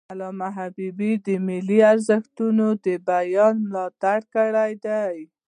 علامه 0.11 0.47
حبیبي 0.57 1.11
د 1.25 1.27
ملي 1.47 1.79
ارزښتونو 1.91 2.67
د 2.85 2.87
بیان 3.09 3.53
ملاتړ 3.69 4.19
کړی 4.35 4.71
دی. 4.85 5.17